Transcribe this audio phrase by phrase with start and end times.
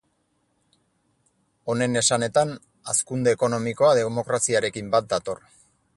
[1.73, 2.53] Honen esanetan,
[2.95, 5.45] hazkunde ekonomikoa demokraziarekin bat dator.